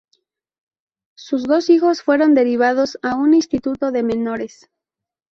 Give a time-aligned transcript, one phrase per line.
[1.15, 4.67] Sus dos hijos fueron derivados a un instituto de menores.